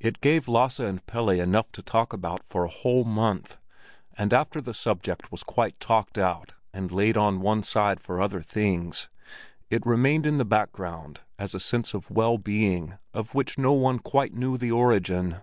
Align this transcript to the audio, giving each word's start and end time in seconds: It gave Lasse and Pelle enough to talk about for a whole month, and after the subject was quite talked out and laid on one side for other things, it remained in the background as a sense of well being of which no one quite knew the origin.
It 0.00 0.20
gave 0.20 0.48
Lasse 0.48 0.80
and 0.80 1.06
Pelle 1.06 1.28
enough 1.30 1.70
to 1.70 1.84
talk 1.84 2.12
about 2.12 2.42
for 2.48 2.64
a 2.64 2.68
whole 2.68 3.04
month, 3.04 3.58
and 4.18 4.34
after 4.34 4.60
the 4.60 4.74
subject 4.74 5.30
was 5.30 5.44
quite 5.44 5.78
talked 5.78 6.18
out 6.18 6.54
and 6.72 6.90
laid 6.90 7.16
on 7.16 7.38
one 7.40 7.62
side 7.62 8.00
for 8.00 8.20
other 8.20 8.40
things, 8.40 9.08
it 9.70 9.86
remained 9.86 10.26
in 10.26 10.38
the 10.38 10.44
background 10.44 11.20
as 11.38 11.54
a 11.54 11.60
sense 11.60 11.94
of 11.94 12.10
well 12.10 12.38
being 12.38 12.98
of 13.14 13.36
which 13.36 13.56
no 13.56 13.72
one 13.72 14.00
quite 14.00 14.34
knew 14.34 14.58
the 14.58 14.72
origin. 14.72 15.42